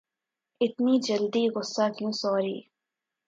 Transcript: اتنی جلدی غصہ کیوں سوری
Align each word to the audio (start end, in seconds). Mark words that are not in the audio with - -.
اتنی 0.61 0.95
جلدی 1.07 1.43
غصہ 1.55 1.85
کیوں 1.95 2.11
سوری 2.21 2.57